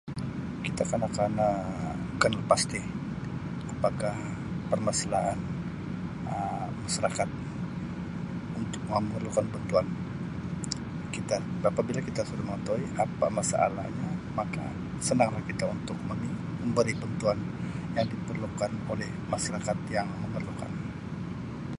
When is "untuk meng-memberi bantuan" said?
15.75-17.37